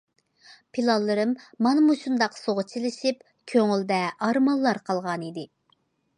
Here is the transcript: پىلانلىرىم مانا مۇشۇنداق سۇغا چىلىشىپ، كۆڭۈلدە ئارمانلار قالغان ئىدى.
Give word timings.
پىلانلىرىم 0.77 1.33
مانا 1.67 1.83
مۇشۇنداق 1.89 2.39
سۇغا 2.39 2.65
چىلىشىپ، 2.73 3.23
كۆڭۈلدە 3.53 4.01
ئارمانلار 4.17 4.83
قالغان 4.91 5.29
ئىدى. 5.31 5.49